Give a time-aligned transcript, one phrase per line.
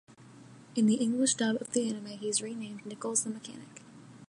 [0.73, 3.83] In the English dub of the anime, he is renamed Nickels the Mechanic.